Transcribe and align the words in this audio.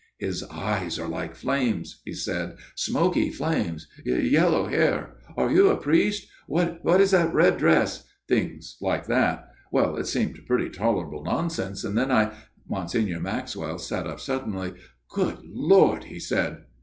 * 0.15 0.17
His 0.29 0.41
eyes 0.45 0.97
are 0.97 1.07
like 1.07 1.35
flames,' 1.35 2.01
he 2.03 2.13
said, 2.13 2.57
* 2.67 2.75
smoky 2.85 3.29
flames 3.29 3.87
yellow 4.03 4.65
hair 4.65 5.17
Are 5.37 5.51
you 5.51 5.69
a 5.69 5.77
priest?... 5.77 6.27
What 6.47 6.99
is 6.99 7.11
that 7.11 7.31
red 7.35 7.59
dress? 7.59 8.03
'things 8.27 8.77
like 8.81 9.05
that. 9.05 9.47
Well, 9.71 9.97
it 9.97 10.07
seemed 10.07 10.41
pretty 10.47 10.69
tolerable 10.71 11.23
nonsense, 11.23 11.83
and 11.83 11.95
then 11.95 12.11
I" 12.11 12.31
Monsignor 12.67 13.19
Maxwell 13.19 13.77
sat 13.77 14.07
up 14.07 14.19
suddenly." 14.19 14.73
Good 15.07 15.37
Lord!" 15.43 16.03
he 16.05 16.19
said. 16.19 16.63